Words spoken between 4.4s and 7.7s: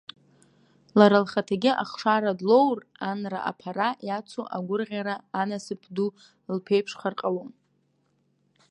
агәырӷьара, анасыԥ ду лԥеиԥшхар ҟалон.